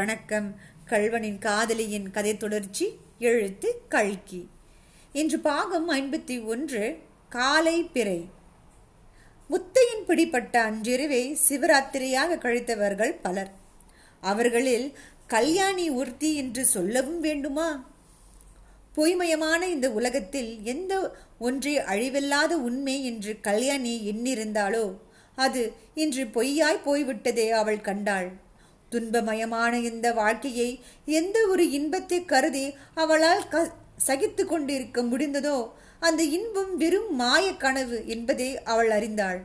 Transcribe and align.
வணக்கம். 0.00 0.54
கள்வனின் 0.84 1.38
காதலியின் 1.38 2.10
கதை 2.10 2.36
தொடர்ச்சி 2.36 2.98
எழுத்து 3.18 3.82
கல்கி. 3.88 4.48
இன்று 5.12 5.38
பாகம் 5.38 5.90
ஐம்பத்தி 5.90 6.44
ஒன்று 6.44 6.98
காலை 7.28 7.82
பிறை. 7.82 8.28
முத்தையின் 9.50 10.04
பிடிப்பட்ட 10.06 10.62
அன்றிரவை 10.62 11.38
சிவராத்திரியாக 11.48 12.36
கழித்தவர்கள் 12.36 13.18
பலர். 13.22 13.50
அவர்களில் 14.20 14.98
கல்யாணி 15.26 15.88
உர்த்தி 15.88 16.34
என்று 16.34 16.64
சொல்லவும் 16.64 17.20
வேண்டுமா? 17.20 17.90
பொய்மயமான 18.96 19.62
இந்த 19.62 19.92
உலகத்தில் 19.92 20.62
எந்த 20.62 21.16
ஒன்றே 21.38 21.80
அழிவில்லாத 21.80 22.50
உண்மை 22.50 23.04
என்று 23.04 23.40
கல்யாணி 23.40 24.12
எண்ணிருந்தாளோ 24.12 24.98
அது 25.36 25.72
இன்று 25.94 26.24
பொய்யாய் 26.24 26.82
போய்விட்டதே 26.82 27.50
அவள் 27.50 27.80
கண்டாள். 27.80 28.48
துன்பமயமான 28.92 29.72
இந்த 29.90 30.06
வாழ்க்கையை 30.12 30.70
எந்த 31.18 31.36
ஒரு 31.46 31.64
இன்பத்தை 31.78 32.18
கருதி 32.24 32.66
அவளால் 32.94 33.46
க 33.48 33.64
சகித்து 34.06 34.42
கொண்டிருக்க 34.46 35.02
முடிந்ததோ 35.02 35.56
அந்த 36.02 36.22
இன்பம் 36.36 36.72
வெறும் 36.76 37.10
மாய 37.14 37.46
கனவு 37.56 37.98
என்பதை 38.06 38.48
அவள் 38.64 38.90
அறிந்தாள். 38.90 39.40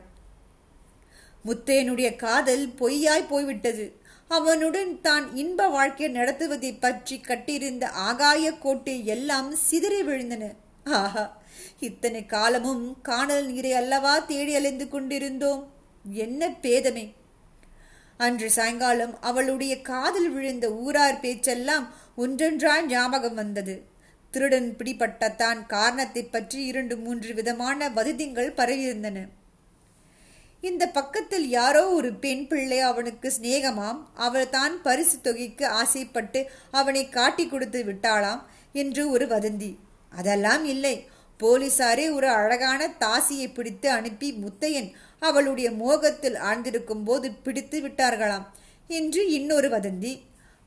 முத்தையனுடைய 1.44 2.08
காதல் 2.16 2.64
பொய்யாய் 2.80 3.30
போய்விட்டது. 3.32 3.86
அவனுடன் 4.30 4.92
தான் 5.00 5.26
இன்ப 5.34 5.68
வாழ்க்கை 5.68 6.08
நடத்துவதை 6.10 6.70
பற்றி 6.78 7.16
கட்டியிருந்த 7.20 7.84
ஆகாய 8.06 8.44
கோட்டை 8.64 8.96
எல்லாம் 9.06 9.50
சிதறி 9.66 10.00
விழுந்தன. 10.02 10.44
ஆஹா 11.00 11.24
இத்தனை 11.80 12.22
காலமும் 12.26 12.84
காணல் 13.02 13.46
நீரை 13.46 13.72
அல்லவா 13.72 14.14
தேடி 14.30 14.52
அலைந்து 14.54 14.86
கொண்டிருந்தோம்? 14.88 15.62
என்ன 16.24 16.48
பேதமே! 16.64 17.06
அன்று 18.18 18.48
சாயங்காலம் 18.50 19.14
அவளுடைய 19.20 19.74
காதல் 19.80 20.28
விழுந்த 20.30 20.66
ஊரார் 20.84 21.20
பேச்செல்லாம் 21.20 21.86
ஒன்றொன்றாய் 22.16 22.86
ஞாபகம் 22.86 23.34
வந்தது. 23.34 23.74
திருடன் 24.30 24.76
பிடிப்பட்ட 24.76 25.28
தான் 25.28 25.66
காரணத்தை 25.66 26.22
பற்றி 26.24 26.64
இரண்டு 26.64 26.94
மூன்று 26.96 27.34
விதமான 27.34 27.88
வதந்திகள் 27.88 28.56
பரவியிருந்தன. 28.56 29.18
இந்த 30.60 30.84
பக்கத்தில் 30.88 31.46
யாரோ 31.48 31.82
ஒரு 31.88 32.10
பெண் 32.14 32.44
பிள்ளை 32.46 32.78
அவனுக்கு 32.80 33.28
சிநேகமாம். 33.40 34.00
அவள் 34.26 34.48
தான் 34.48 34.82
பரிசு 34.82 35.16
தொகைக்கு 35.20 35.66
ஆசைப்பட்டு 35.80 36.40
அவனை 36.70 37.08
காட்டி 37.08 37.46
கொடுத்து 37.46 37.82
விட்டாளாம் 37.84 38.42
என்று 38.72 39.10
ஒரு 39.10 39.26
வதந்தி. 39.26 39.70
அதெல்லாம் 40.12 40.64
இல்லை. 40.64 40.96
போலீசாரே 41.42 42.12
ஒரு 42.12 42.28
அழகான 42.28 42.88
தாசியை 43.00 43.54
பிடித்து 43.54 43.90
அனுப்பி 43.90 44.28
முத்தையன் 44.32 44.90
அவளுடைய 45.20 45.70
மோகத்தில் 45.70 46.34
ஆழ்ந்திருக்கும் 46.34 47.04
போது 47.04 47.32
பிடித்து 47.32 47.80
விட்டார்களாம். 47.80 48.46
என்று 48.88 49.30
இன்னொரு 49.30 49.68
வதந்தி. 49.68 50.20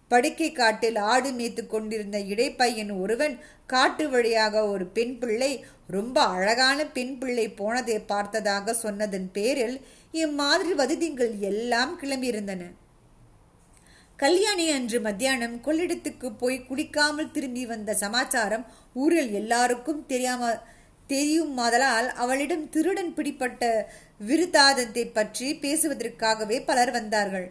படுக்கை 0.08 0.52
காட்டில் 0.52 0.96
ஆடு 0.96 1.32
மேய்த்து 1.32 1.68
கொண்டிருந்த 1.68 2.20
இடைப்பையன் 2.20 3.00
ஒருவன் 3.02 3.40
காட்டு 3.68 4.10
வழியாக 4.10 4.68
ஒரு 4.68 4.86
பெண் 4.86 5.18
பிள்ளை 5.18 5.66
ரொம்ப 5.88 6.22
அழகான 6.22 6.86
பெண் 6.86 7.18
பிள்ளை 7.18 7.50
போனதை 7.50 8.00
பார்த்ததாக 8.00 8.74
சொன்னதன் 8.74 9.30
பேரில் 9.34 9.82
இம்மாதிரி 10.12 10.74
வதந்திகள் 10.74 11.34
எல்லாம் 11.40 12.00
கிளம்பியிருந்தன. 12.02 12.64
கல்யாணி 14.20 14.64
அன்று 14.70 14.98
மத்தியானம் 15.00 15.54
கொள்ளிடத்துக்கு 15.66 16.30
போய் 16.40 16.58
குளிக்காமல் 16.70 17.32
திரும்பி 17.32 17.62
வந்த 17.66 17.92
சமாச்சாரம் 18.02 18.66
ஊரில் 18.94 19.32
எல்லாருக்கும் 19.32 20.02
தெரியாம 20.08 20.50
தெரியும் 21.10 21.54
மாதலால் 21.60 22.08
அவளிடம் 22.24 22.66
திருடன் 22.70 23.14
பிடிப்பட்ட 23.14 23.70
விருதாதத்தை 24.30 25.06
பற்றி 25.12 25.48
பேசுவதற்காகவே 25.64 26.58
பலர் 26.66 26.92
வந்தார்கள். 26.92 27.48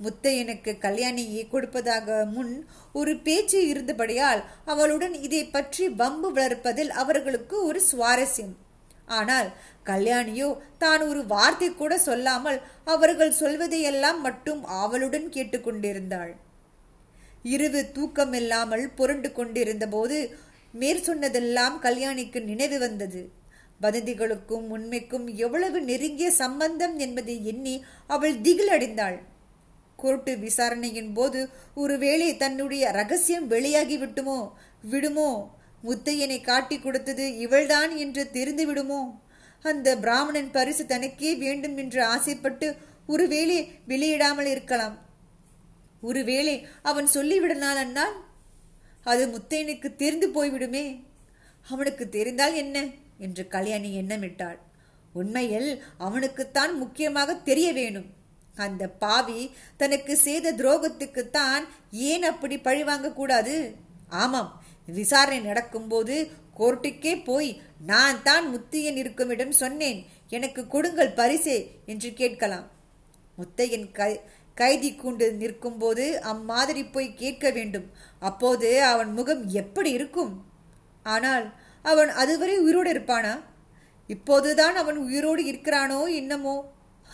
முத்தையனுக்கு 0.00 0.72
கல்யாணியை 0.86 1.44
கொடுப்பதாக 1.48 2.18
முன் 2.34 2.52
ஒரு 2.92 3.14
பேச்சு 3.26 3.60
இருந்தபடியால் 3.68 4.42
அவளுடன் 4.72 5.16
இதை 5.26 5.42
பற்றி 5.46 5.86
வம்பு 6.00 6.30
வளர்ப்பதில் 6.32 6.92
அவர்களுக்கு 7.02 7.56
ஒரு 7.64 7.82
சுவாரஸ்யம். 7.90 8.54
ஆனால் 9.18 9.48
கல்யாணியோ 9.86 10.48
தான் 10.78 11.02
ஒரு 11.10 11.20
வார்த்தை 11.26 11.68
கூட 11.74 11.92
சொல்லாமல் 11.98 12.58
அவர்கள் 12.84 13.38
சொல்வதையெல்லாம் 13.40 14.20
மட்டும் 14.20 14.60
ஆவலுடன் 14.80 15.26
கேட்டுக்கொண்டிருந்தாள். 15.36 16.32
இரவு 17.44 17.80
தூக்கமில்லாமல் 17.96 18.84
புரண்டு 18.94 19.28
கொண்டிருந்த 19.32 19.86
போது 19.88 20.18
மேற் 20.74 21.04
சொன்னதெல்லாம் 21.08 21.76
கல்யாணிக்கு 21.82 22.38
நினைவு 22.42 22.78
வந்தது. 22.78 23.22
வதந்திகளுக்கும் 23.80 24.66
உண்மைக்கும் 24.76 25.26
எவ்வளவு 25.44 25.78
நெருங்கிய 25.80 26.30
சம்பந்தம் 26.42 26.94
என்பதை 26.98 27.36
எண்ணி 27.52 27.74
அவள் 28.06 28.36
திகிலடைந்தாள். 28.46 29.18
கோர்ட்டு 29.98 30.32
விசாரணையின் 30.44 31.12
போது 31.12 31.40
ஒருவேளை 31.74 32.28
தன்னுடைய 32.36 32.90
ரகசியம் 32.90 33.46
வெளியாகி 33.46 33.96
விட்டுமோ 33.98 34.40
விடுமோ? 34.82 35.30
முத்தையனை 35.84 36.40
காட்டி 36.40 36.78
கொடுத்தது 36.78 37.36
இவள்தான் 37.38 37.96
என்று 37.96 38.30
தெரிந்து 38.30 38.66
விடுமோ 38.66 39.20
அந்த 39.62 39.96
பிராமணன் 39.96 40.50
பரிசு 40.50 40.86
தனக்கே 40.86 41.34
வேண்டும் 41.34 41.76
என்று 41.76 42.04
ஆசைப்பட்டு 42.04 42.76
ஒருவேளை 43.06 43.70
வெளியிடாமல் 43.88 44.44
இருக்கலாம். 44.44 44.98
ஒருவேளை 46.00 46.66
அவன் 46.82 47.08
சொல்லிவிடனால் 47.14 47.76
அன்னால் 47.76 48.24
அது 49.04 49.26
முத்தையனுக்கு 49.26 49.96
தெரிந்து 49.96 50.28
போய்விடுமே. 50.28 51.04
அவனுக்கு 51.68 52.08
தெரிந்தால் 52.08 52.54
என்ன? 52.54 52.86
என்று 53.18 53.48
கல்யாணி 53.48 54.00
எண்ணமிட்டாள். 54.00 54.58
உண்மையில் 55.12 55.82
அவனுக்குத்தான் 55.98 56.78
முக்கியமாக 56.78 57.34
தெரிய 57.34 57.72
வேணும். 57.72 58.16
அந்த 58.54 58.88
பாவி 58.88 59.50
தனக்கு 59.76 60.16
செய்த 60.16 60.52
துரோகத்துக்குத்தான் 60.52 61.64
ஏன் 61.90 62.22
அப்படி 62.22 62.58
பழிவாங்க 62.58 63.12
கூடாது 63.12 63.74
ஆமாம் 64.08 64.57
விசாரணை 64.96 65.40
நடக்கும்போது 65.40 66.16
கோர்ட்டுக்கே 66.58 67.12
போய் 67.24 67.50
நான் 67.90 68.18
தான் 68.28 68.46
முத்தையன் 68.54 68.98
இருக்குமிடம் 69.02 69.54
சொன்னேன். 69.62 70.00
எனக்கு 70.36 70.62
கொடுங்கள் 70.66 71.16
பரிசே 71.20 71.58
என்று 71.92 72.08
கேட்கலாம். 72.20 72.66
முத்தையன் 73.38 73.86
கை 73.98 74.12
கைதி 74.56 74.90
கூண்டு 74.92 75.26
நிற்கும்போது 75.40 76.04
அம்மாதிரி 76.32 76.82
போய் 76.94 77.08
கேட்க 77.20 77.50
வேண்டும். 77.50 77.84
அப்போது 78.28 78.70
அவன் 78.92 79.10
முகம் 79.18 79.44
எப்படி 79.62 79.90
இருக்கும்? 79.98 80.32
ஆனால் 81.06 81.46
அவன் 81.84 82.10
அதுவரை 82.22 82.56
உயிரோடு 82.64 82.90
இருப்பானா? 82.94 83.34
இப்போதுதான் 84.10 84.76
அவன் 84.82 84.98
உயிரோடு 85.06 85.42
இருக்கிறானோ 85.52 86.00
என்னமோ 86.20 86.56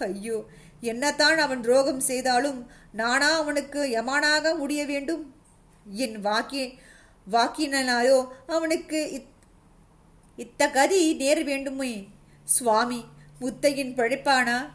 ஐயோ 0.07 0.39
என்னத்தான் 0.83 1.39
அவன் 1.45 1.63
துரோகம் 1.67 2.03
செய்தாலும் 2.09 2.59
நானா 3.01 3.29
அவனுக்கு 3.43 3.81
யமானாக 3.99 4.55
முடிய 4.63 4.81
வேண்டும்? 4.93 5.23
என் 5.87 6.19
வாக்கி 6.29 6.65
வாக்கினாலோ 7.31 8.29
அவனுக்கு 8.47 9.23
இத்த 10.37 10.71
கதி 10.71 11.15
நேர 11.15 11.43
வேண்டுமே. 11.43 12.09
சுவாமி 12.45 13.05
முத்தையின் 13.41 13.95
பழைப்பானா? 13.97 14.71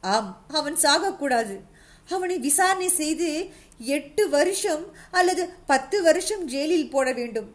ஆம் 0.00 0.44
அவன் 0.48 0.74
சாகக்கூடாது. 0.74 1.60
அவனை 2.08 2.38
விசாரணை 2.38 2.88
செய்து 2.88 3.50
எட்டு 3.78 4.28
வருஷம் 4.28 4.84
அல்லது 5.10 5.48
பத்து 5.66 6.02
வருஷம் 6.02 6.44
ஜெயிலில் 6.44 6.90
போட 6.90 7.12
வேண்டும். 7.12 7.54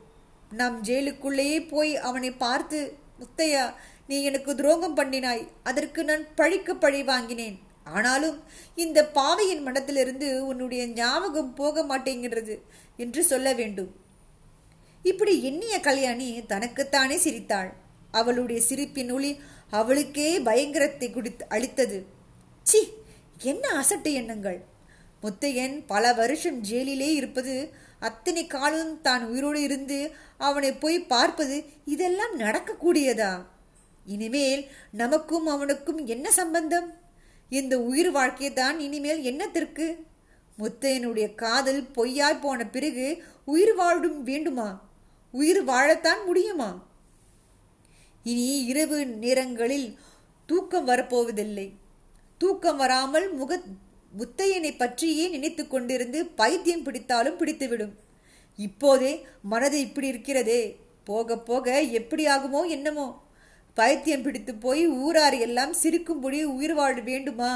நாம் 0.51 0.83
ஜெயிலுக்குள்ளேயே 0.83 1.67
போய் 1.67 1.97
அவனை 1.97 2.31
பார்த்து 2.31 2.97
முத்தையா 3.19 3.73
நீ 4.07 4.23
எனக்கு 4.23 4.55
துரோகம் 4.55 4.97
பண்ணினாய் 4.97 5.47
அதற்கு 5.63 6.03
நான் 6.03 6.35
பழிக்க 6.35 6.73
பழி 6.73 7.03
வாங்கினேன். 7.03 7.59
ஆனாலும் 7.83 8.43
இந்த 8.75 9.05
பாவையின் 9.05 9.61
மனத்திலிருந்து 9.61 10.45
உன்னுடைய 10.45 10.87
ஞாபகம் 10.87 11.53
போக 11.53 11.83
மாட்டேங்கிறது 11.83 12.61
என்று 12.97 13.23
சொல்ல 13.23 13.53
வேண்டும். 13.53 14.01
இப்படி 15.03 15.33
எண்ணிய 15.49 15.79
கல்யாணி 15.79 16.27
தனக்குத்தானே 16.51 17.17
சிரித்தாள். 17.17 17.71
அவளுடைய 18.11 18.61
சிரிப்பின் 18.61 19.11
ஒளி 19.11 19.31
அவளுக்கே 19.69 20.39
பயங்கரத்தை 20.39 21.07
குடித்து 21.11 21.43
அளித்தது. 21.49 21.97
சி 22.63 22.79
என்ன 23.51 23.63
அசட்டு 23.81 24.11
எண்ணங்கள். 24.13 24.59
முத்தையன் 25.23 25.75
பல 25.87 26.13
வருஷம் 26.13 26.59
ஜெயிலிலே 26.63 27.09
இருப்பது 27.19 27.55
அத்தனை 27.99 28.47
காலம் 28.47 29.01
தான் 29.01 29.23
உயிரோடு 29.25 29.61
இருந்து 29.61 29.97
அவனை 30.37 30.71
போய் 30.73 30.99
பார்ப்பது 31.13 31.57
இதெல்லாம் 31.85 32.33
நடக்கக்கூடியதா? 32.39 33.33
இனிமேல் 34.05 34.63
நமக்கும் 34.91 35.47
அவனுக்கும் 35.47 36.01
என்ன 36.05 36.31
சம்பந்தம்? 36.31 36.89
இந்த 37.49 37.73
உயிர் 37.79 38.11
வாழ்க்கை 38.11 38.53
தான் 38.53 38.79
இனிமேல் 38.79 39.21
என்னத்திற்கு? 39.31 39.87
முத்தையனுடைய 40.57 41.35
காதல் 41.35 41.81
பொய்யாய் 41.95 42.41
போன 42.41 42.65
பிறகு 42.65 43.23
உயிர் 43.45 43.75
வாழும் 43.75 44.19
வேண்டுமா? 44.23 44.69
உயிர் 45.33 45.61
வாழத்தான் 45.65 46.25
முடியுமா? 46.25 46.69
இனி 48.23 48.47
இரவு 48.65 49.05
நேரங்களில் 49.05 49.87
தூக்கம் 50.45 50.87
வரப்போவதில்லை. 50.87 51.67
தூக்கம் 52.37 52.77
வராமல் 52.77 53.27
முக 53.33 53.61
முத்தையனை 54.19 54.71
பற்றியே 54.77 55.27
நினைத்து 55.27 55.63
கொண்டிருந்து 55.63 56.19
பைத்தியம் 56.35 56.85
பிடித்தாலும் 56.85 57.39
பிடித்துவிடும். 57.39 57.93
இப்போதே 58.59 59.25
மனது 59.41 59.79
இப்படி 59.79 60.07
இருக்கிறதே. 60.07 60.61
போக 61.03 61.37
போக 61.37 61.81
எப்படி 61.81 62.25
ஆகுமோ 62.25 62.61
என்னமோ. 62.67 63.07
பைத்தியம் 63.73 64.21
பிடித்து 64.21 64.55
போய் 64.55 64.83
ஊரார் 64.87 65.37
எல்லாம் 65.37 65.73
சிரிக்கும்படி 65.83 66.43
உயிர் 66.43 66.73
வாழ 66.73 66.99
வேண்டுமா? 67.01 67.53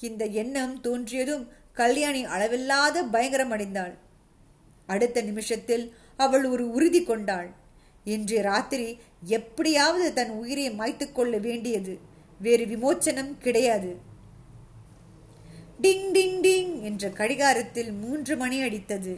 இந்த 0.00 0.24
எண்ணம் 0.40 0.74
தோன்றியதும் 0.82 1.44
கல்யாணி 1.72 2.24
அளவில்லாத 2.24 3.02
பயங்கரம் 3.14 3.52
அடைந்தாள் 3.52 3.94
அடுத்த 4.86 5.22
நிமிஷத்தில் 5.22 5.84
அவள் 6.16 6.44
ஒரு 6.44 6.64
உறுதி 6.70 7.00
கொண்டாள். 7.04 7.48
இன்று 8.04 8.42
ராத்திரி 8.42 8.88
எப்படியாவது 9.36 10.12
தன் 10.12 10.30
உயிரை 10.30 10.66
மாய்த்து 10.70 11.06
கொள்ள 11.12 11.36
வேண்டியது. 11.38 11.98
வேறு 12.40 12.64
விமோச்சனம் 12.64 13.32
கிடையாது. 13.38 13.90
டிங் 15.82 16.06
டிங் 16.12 16.38
டிங் 16.46 16.74
என்ற 16.80 17.08
கடிகாரத்தில் 17.10 17.90
மூன்று 17.92 18.36
மணி 18.36 18.58
அடித்தது. 18.60 19.14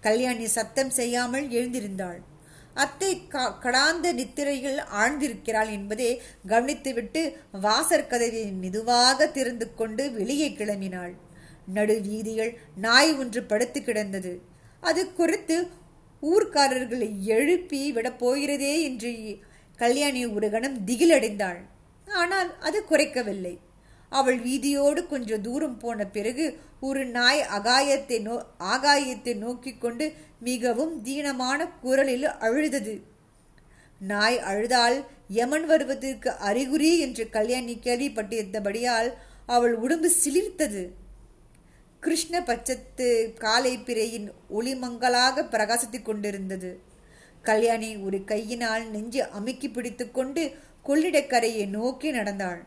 கல்யாணி 0.00 0.46
சத்தம் 0.46 0.90
செய்யாமல் 0.90 1.46
எழுந்திருந்தாள். 1.48 2.18
அத்தை 2.74 3.12
கடாந்த 3.32 4.12
நித்திரையில் 4.12 4.80
ஆழ்ந்திருக்கிறாள் 5.00 5.70
என்பதை 5.70 6.10
கவனித்துவிட்டு 6.48 7.22
வாசற் 7.60 8.08
கதவை 8.08 8.44
மெதுவாக 8.52 9.26
திறந்து 9.28 9.74
கொண்டு 9.74 10.04
வெளியே 10.12 10.48
கிளம்பினாள். 10.50 11.14
நடு 11.66 12.00
வீதியில் 12.00 12.52
நாய் 12.76 13.12
ஒன்று 13.14 13.42
படுத்து 13.42 13.82
கிடந்தது. 13.82 14.32
அது 14.80 15.12
குறித்து 15.12 15.56
ஊர்க்காரர்களை 16.22 17.08
எழுப்பி 17.36 17.80
விடப் 17.92 18.18
போகிறதே 18.18 18.74
என்று 18.82 19.10
கல்யாணி 19.78 20.22
ஒரு 20.26 20.48
கணம் 20.50 20.78
திகிலடைந்தாள். 20.86 21.60
ஆனால் 22.08 22.50
அது 22.60 22.78
குறைக்கவில்லை. 22.90 23.54
அவள் 24.12 24.38
வீதியோடு 24.38 25.00
கொஞ்சம் 25.06 25.44
தூரம் 25.46 25.78
போன 25.78 26.06
பிறகு 26.06 26.44
ஒரு 26.80 27.02
நாய் 27.06 27.40
அகாயத்தை 27.58 28.18
நோ 28.22 28.34
ஆகாயத்தை 28.74 29.34
நோக்கி 29.36 29.72
கொண்டு 29.78 30.06
மிகவும் 30.40 30.94
தீனமான 31.06 31.60
குரலில் 31.80 32.28
அழுதது. 32.46 32.94
நாய் 34.00 34.38
அழுதால் 34.50 34.96
யமன் 35.38 35.66
வருவதற்கு 35.66 36.30
அறிகுறி 36.50 36.92
என்று 36.98 37.24
கல்யாணி 37.30 37.74
கேள்விப்பட்டிருந்தபடியால் 37.86 39.10
அவள் 39.46 39.74
உடம்பு 39.74 40.10
சிலிர்த்தது. 40.22 40.82
கிருஷ்ண 42.02 42.40
பச்சத்து 42.40 43.06
காலை 43.34 43.72
பிறையின் 43.78 44.28
ஒளிமங்களாக 44.58 45.44
பிரகாசித்துக் 45.52 46.06
கொண்டிருந்தது. 46.08 46.70
கல்யாணி 47.44 47.90
ஒரு 47.96 48.18
கையினால் 48.24 48.84
நெஞ்சு 48.90 49.22
அமுக்கி 49.38 49.68
பிடித்துக்கொண்டு 49.68 50.42
கொள்ளிடக்கரையை 50.86 51.64
நோக்கி 51.68 52.10
நடந்தாள். 52.10 52.60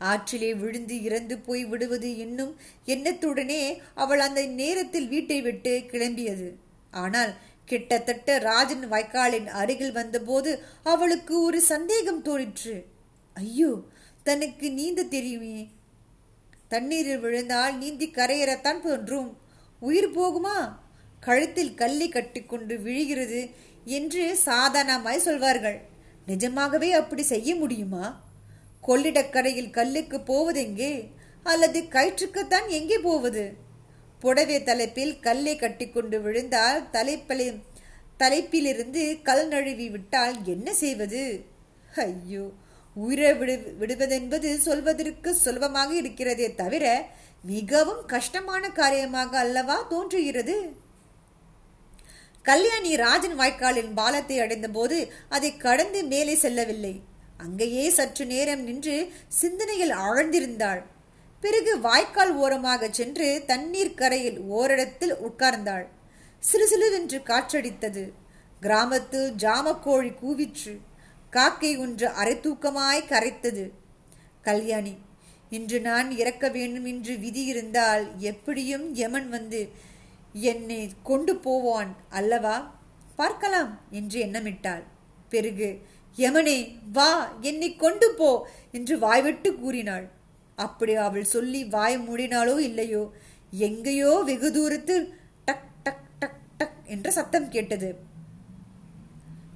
ஆற்றிலே 0.00 0.50
விழுந்து 0.60 0.96
இறந்து 1.02 1.34
போய் 1.38 1.64
விடுவது 1.64 2.10
என்னும் 2.18 2.52
எண்ணத்துடனே 2.86 3.62
அவள் 3.94 4.22
அந்த 4.26 4.42
நேரத்தில் 4.60 5.08
வீட்டை 5.08 5.38
விட்டு 5.42 5.72
கிளம்பியது. 5.92 6.48
ஆனால் 6.92 7.32
கிட்டத்தட்ட 7.64 8.38
ராஜன் 8.48 8.86
வாய்க்காலின் 8.88 9.48
அருகில் 9.60 9.96
வந்தபோது 9.98 10.52
அவளுக்கு 10.92 11.34
ஒரு 11.42 11.58
சந்தேகம் 11.72 12.22
தோணிற்று 12.22 12.76
ஐயோ 13.36 13.72
தனக்கு 14.26 14.66
நீந்த 14.70 15.02
தெரியுமே 15.16 15.58
தண்ணீரில் 16.72 17.22
விழுந்தால் 17.24 17.76
நீந்தி 17.76 18.06
கரையேறத்தான் 18.18 18.80
தோன்றும். 18.86 19.30
உயிர் 19.82 20.10
போகுமா? 20.18 20.56
கழுத்தில் 21.26 21.72
கல்லை 21.74 22.08
கட்டிக்கொண்டு 22.08 22.74
விழுகிறது 22.84 23.40
என்று 23.96 24.24
சாதாரணமாய் 24.48 25.24
சொல்வார்கள். 25.26 25.78
நிஜமாகவே 26.26 26.90
அப்படி 26.92 27.22
செய்ய 27.22 27.50
முடியுமா? 27.54 28.04
கொள்ளிடக்கரையில் 28.88 29.74
கல்லுக்கு 29.78 30.18
போவதெங்கே? 30.30 30.92
அல்லது 31.42 31.80
கயிற்றுக்குத்தான் 31.96 32.68
எங்கே 32.78 32.98
போவது? 33.08 33.44
புடவை 34.22 34.56
தலைப்பில் 34.62 35.14
கல்லை 35.26 35.54
கட்டிக்கொண்டு 35.56 36.18
விழுந்தால் 36.22 36.80
தலைப்பலை 36.90 37.46
தலைப்பிலிருந்து 38.18 39.02
கல் 39.28 39.46
நழுவி 39.48 39.86
விட்டால் 39.90 40.34
என்ன 40.54 40.68
செய்வது? 40.74 41.22
ஐயோ 42.06 42.44
உயிரை 43.04 43.32
விடு 43.40 43.54
விடுவதென்பது 43.80 44.50
சொல்வதற்கு 44.66 45.30
சுலபமாக 45.44 45.90
இருக்கிறதே 46.00 46.48
தவிர 46.60 46.84
மிகவும் 47.44 48.02
கஷ்டமான 48.12 48.64
காரியமாக 48.78 49.32
அல்லவா 49.44 49.76
தோன்றுகிறது? 49.92 50.56
கல்யாணி 52.48 52.92
ராஜன் 53.02 53.36
வாய்க்காலின் 53.40 53.92
பாலத்தை 53.98 54.36
அடைந்தபோது 54.40 54.98
அதை 55.28 55.50
கடந்து 55.66 56.00
மேலே 56.12 56.34
செல்லவில்லை. 56.44 56.94
அங்கேயே 57.44 57.84
சற்று 57.98 58.24
நேரம் 58.32 58.62
நின்று 58.68 58.96
சிந்தனையில் 59.40 59.94
ஆழ்ந்திருந்தாள். 60.08 60.82
பிறகு 61.42 61.72
வாய்க்கால் 61.80 62.32
ஓரமாக 62.42 62.88
சென்று 62.98 63.28
தண்ணீர் 63.46 63.96
கரையில் 64.00 64.38
ஓரிடத்தில் 64.58 65.14
உட்கார்ந்தாள். 65.28 65.86
சிலுசிலுவென்று 66.42 67.18
காற்றடித்தது. 67.30 68.04
கிராமத்து 68.62 69.20
ஜாமக்கோழி 69.44 70.12
கூவிற்று. 70.22 70.74
காக்கை 71.30 71.76
ஒன்று 71.76 72.06
அரை 72.08 72.34
தூக்கமாய் 72.36 73.08
கரைத்தது. 73.08 73.64
கல்யாணி 74.42 74.94
இன்று 75.50 75.80
நான் 75.80 76.08
இறக்க 76.10 76.48
வேண்டும் 76.48 76.84
என்று 76.84 77.18
விதி 77.18 77.42
இருந்தால் 77.44 78.04
எப்படியும் 78.18 78.86
யமன் 78.94 79.28
வந்து 79.28 79.60
என்னை 80.32 80.90
கொண்டு 81.02 81.36
போவான் 81.36 81.96
அல்லவா? 82.10 82.56
பார்க்கலாம் 83.16 83.72
என்று 83.90 84.18
எண்ணமிட்டாள். 84.26 84.82
பெருகு 85.28 85.70
யமனே 86.16 86.58
வா 86.92 87.10
என்னை 87.40 87.76
கொண்டு 87.76 88.14
போ 88.18 88.30
என்று 88.72 88.98
வாய்விட்டு 88.98 89.50
கூறினாள். 89.54 90.06
அப்படி 90.56 90.94
அவள் 90.94 91.32
சொல்லி 91.34 91.64
வாய் 91.64 91.98
மூடினாலோ 91.98 92.58
இல்லையோ? 92.58 93.02
எங்கேயோ 93.50 94.12
வெகு 94.26 94.48
தூரத்தில் 94.52 95.06
டக் 95.44 95.68
டக் 95.82 96.06
டக் 96.18 96.40
டக் 96.58 96.78
என்ற 96.86 97.10
சத்தம் 97.10 97.48
கேட்டது. 97.48 97.90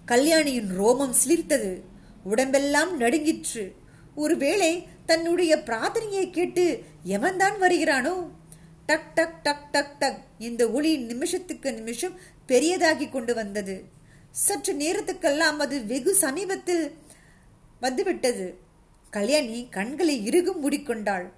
கல்யாணியின் 0.07 0.81
ரோமம் 0.81 1.15
சிலிர்த்தது. 1.27 1.81
உடம்பெல்லாம் 2.25 2.97
நடுங்கிற்று. 2.97 3.75
ஒருவேளை 4.15 4.87
தன்னுடைய 5.07 5.57
பிரார்த்தனையை 5.57 6.31
கேட்டு 6.31 6.83
எவன்தான் 7.07 7.59
வருகிறானோ? 7.61 8.29
டக் 8.87 9.15
டக் 9.15 9.43
டக் 9.43 9.71
டக் 9.71 9.99
டக் 9.99 10.19
இந்த 10.39 10.71
ஒளி 10.71 10.97
நிமிஷத்துக்கு 10.97 11.73
நிமிஷம் 11.73 12.19
பெரியதாகி 12.49 13.11
கொண்டு 13.11 13.35
வந்தது. 13.35 13.85
சற்று 14.31 14.75
நேரத்துக்கெல்லாம் 14.75 15.57
அது 15.57 15.87
வெகு 15.87 16.15
சமீபத்தில் 16.15 16.95
வந்துவிட்டது. 17.81 18.59
கல்யாணி 19.11 19.69
கண்களை 19.71 20.29
இறுகும் 20.29 20.61
மூடிக்கொண்டாள். 20.63 21.31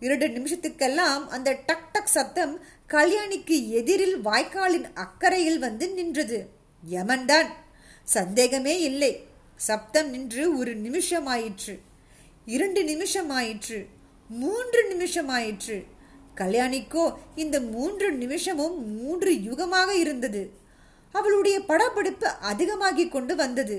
இரண்டு 0.00 0.26
நிமிஷத்துக்கெல்லாம் 0.26 1.28
அந்த 1.28 1.58
டக் 1.66 1.88
டக் 1.92 2.06
சத்தம் 2.06 2.60
கல்யாணிக்கு 2.88 3.68
எதிரில் 3.68 4.16
வாய்க்காலின் 4.16 4.90
அக்கறையில் 4.94 5.58
வந்து 5.58 5.90
நின்றது. 5.90 6.48
யமன்தான் 6.90 7.46
சந்தேகமே 8.06 8.74
இல்லை. 8.80 9.12
சப்தம் 9.68 10.10
நின்று 10.10 10.44
ஒரு 10.58 10.72
நிமிஷம் 10.74 11.26
ஆயிற்று 11.26 11.74
இரண்டு 12.54 12.80
நிமிஷம் 12.84 13.30
ஆயிற்று 13.30 13.78
மூன்று 14.30 14.80
நிமிஷம் 14.88 15.28
ஆயிற்று 15.28 15.76
கல்யாணிக்கோ 16.40 17.04
இந்த 17.34 17.56
மூன்று 17.60 18.08
நிமிஷமும் 18.12 18.76
மூன்று 18.96 19.30
யுகமாக 19.48 19.90
இருந்தது. 19.90 20.42
அவளுடைய 21.14 21.56
படப்பிடிப்பு 21.60 22.28
அதிகமாகி 22.50 23.04
கொண்டு 23.08 23.34
வந்தது. 23.36 23.78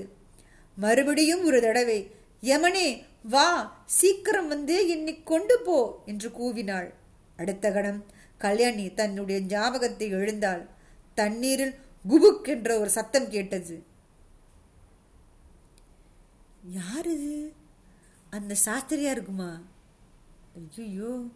மறுபடியும் 0.76 1.44
ஒரு 1.44 1.60
தடவை 1.60 1.98
யமனே 2.42 2.88
வா 3.34 3.48
சீக்கிரம் 3.98 4.48
வந்து 4.48 4.76
என்னை 4.88 5.14
கொண்டு 5.22 5.56
போ 5.60 5.78
என்று 6.06 6.28
கூவினாள். 6.38 6.88
அடுத்த 7.36 7.66
கணம் 7.70 8.00
கல்யாணி 8.38 8.86
தன்னுடைய 8.94 9.38
ஞாபகத்தை 9.40 10.08
எழுந்தாள். 10.18 10.62
தண்ணீரில் 11.14 11.74
குபுக் 12.04 12.48
என்ற 12.54 12.78
ஒரு 12.78 12.90
சத்தம் 12.90 13.28
கேட்டது. 13.28 13.74
யாரு? 16.64 17.52
அந்த 18.30 18.56
சாஸ்திரியா 18.64 19.10
இருக்குமா? 19.10 19.60
ஐயோ 20.76 21.26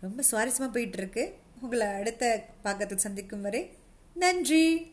ரொம்ப 0.00 0.22
சுவாரஸ்யமாக 0.30 0.72
போயிட்டு 0.72 0.96
இருக்கு. 0.96 1.38
உங்களை 1.60 1.86
அடுத்த 1.86 2.48
பாக்கத்தில் 2.62 2.98
சந்திக்கும் 2.98 3.40
வரை 3.40 3.78
நன்றி. 4.14 4.92